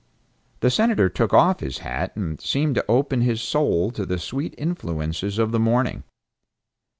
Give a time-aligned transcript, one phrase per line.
[0.61, 4.55] The Senator took off his hat and seemed to open his soul to the sweet
[4.57, 6.01] influences of the morning.